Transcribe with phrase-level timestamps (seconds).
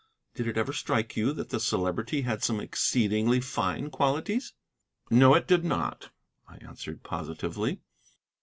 [0.33, 4.53] Did it ever strike you that the Celebrity had some exceedingly fine qualities?"
[5.11, 6.09] "No, it did not,"
[6.49, 7.81] I answered positively.